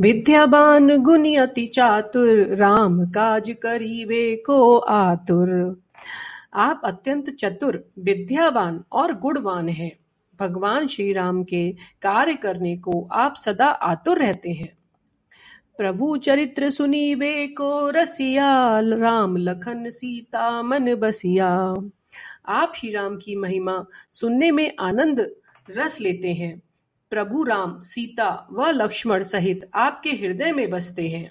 [0.00, 5.82] विद्यावान गुणी अति चातुर, राम काज करीबे को आतुर।
[6.54, 9.96] आप अत्यंत चतुर विद्यावान और गुणवान हैं।
[10.40, 11.72] भगवान श्री राम के
[12.02, 14.78] कार्य करने को आप सदा आतुर रहते हैं।
[15.78, 21.74] प्रभु चरित्र सुनी सुनीबे को रसिया, राम लखन सीता मन बसिया।
[22.48, 25.34] आप श्री राम की महिमा सुनने में आनंद
[25.70, 26.62] रस लेते हैं।
[27.14, 31.30] प्रभु राम सीता व लक्ष्मण सहित आपके हृदय में बसते हैं।